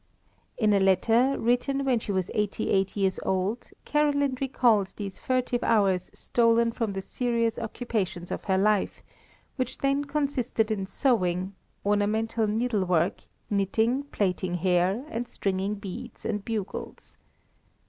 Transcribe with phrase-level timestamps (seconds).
[0.57, 5.63] In a letter, written when she was eighty eight years old, Caroline recalls these furtive
[5.63, 9.03] hours stolen from the serious occupations of her life,
[9.57, 11.53] which then consisted in sewing,
[11.85, 17.19] "ornamental needlework, knitting, plaiting hair, and stringing beads and bugles."